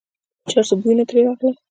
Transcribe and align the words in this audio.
د 0.43 0.45
چرسو 0.51 0.73
بویونه 0.79 1.03
ترې 1.09 1.19
راغلل. 1.27 1.55